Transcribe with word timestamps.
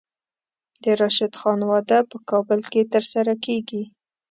د 0.83 0.85
راشد 0.99 1.33
خان 1.39 1.59
واده 1.69 1.99
په 2.11 2.17
کابل 2.29 2.59
کې 2.71 2.89
ترسره 2.93 3.33
کیږي. 3.45 3.83